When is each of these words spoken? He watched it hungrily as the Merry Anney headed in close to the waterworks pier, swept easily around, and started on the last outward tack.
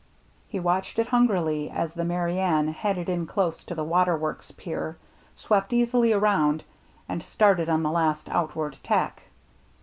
He 0.47 0.59
watched 0.59 0.97
it 0.97 1.05
hungrily 1.05 1.69
as 1.69 1.93
the 1.93 2.03
Merry 2.03 2.39
Anney 2.39 2.71
headed 2.71 3.07
in 3.07 3.27
close 3.27 3.63
to 3.65 3.75
the 3.75 3.83
waterworks 3.83 4.49
pier, 4.49 4.97
swept 5.35 5.71
easily 5.73 6.11
around, 6.11 6.63
and 7.07 7.21
started 7.21 7.69
on 7.69 7.83
the 7.83 7.91
last 7.91 8.27
outward 8.27 8.77
tack. 8.81 9.21